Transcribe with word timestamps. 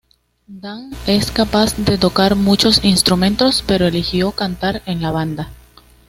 Dan 0.47 0.89
es 1.05 1.29
capaz 1.29 1.75
de 1.77 1.95
tocar 1.99 2.33
muchos 2.35 2.83
instrumentos, 2.83 3.63
pero 3.67 3.85
eligió 3.85 4.31
cantar 4.31 4.81
en 4.87 5.03
la 5.03 5.11
banda. 5.11 5.51